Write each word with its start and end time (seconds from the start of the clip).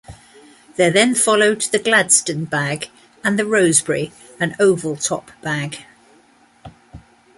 There 0.77 0.89
then 0.89 1.13
followed 1.13 1.61
the 1.61 1.77
Gladstone 1.77 2.45
bag 2.45 2.89
and 3.23 3.37
the 3.37 3.45
Rosebery, 3.45 4.11
an 4.39 4.55
oval-top 4.59 5.29
bag. 5.43 5.85